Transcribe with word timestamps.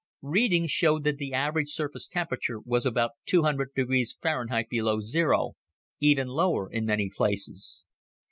Readings 0.23 0.71
showed 0.71 1.03
that 1.03 1.19
the 1.19 1.31
average 1.31 1.69
surface 1.69 2.07
temperature 2.07 2.59
was 2.59 2.87
about 2.87 3.11
200° 3.29 4.17
Fahrenheit 4.19 4.67
below 4.67 4.99
zero, 4.99 5.51
even 5.99 6.27
lower 6.27 6.67
in 6.71 6.87
many 6.87 7.07
places. 7.15 7.85